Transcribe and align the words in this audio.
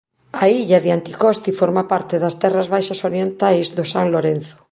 A 0.41 0.43
illa 0.59 0.77
de 0.83 0.89
Anticosti 0.97 1.51
forma 1.61 1.83
parte 1.91 2.15
das 2.23 2.37
terras 2.41 2.67
baixas 2.73 2.99
orientais 3.09 3.67
do 3.77 3.83
San 3.93 4.05
Lorenzo. 4.13 4.55